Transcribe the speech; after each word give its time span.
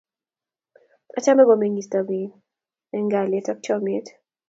Achame 1.17 1.43
komeng'isot 1.49 2.03
biik 2.09 2.31
eng' 2.95 3.11
kalyet 3.13 3.47
ak 3.51 3.59
chomiet 3.65 4.07